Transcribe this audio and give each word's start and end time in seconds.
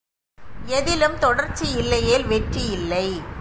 எதிலும் 0.65 1.17
தொடர்ச்சி 1.17 1.71
இல்லையேல் 1.71 2.25
வெற்றி 2.25 2.69
இல்லை. 2.69 3.21